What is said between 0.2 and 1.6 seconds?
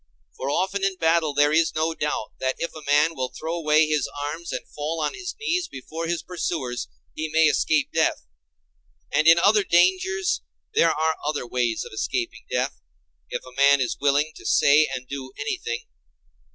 For often in battle there